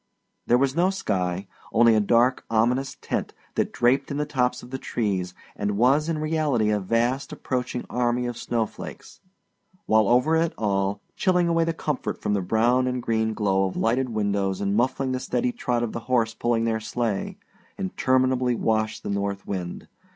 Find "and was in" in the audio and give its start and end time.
5.55-6.17